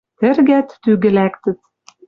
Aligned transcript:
Тӹргӓт, 0.19 0.67
тӱгӹ 0.83 1.09
лӓктӹт. 1.17 1.59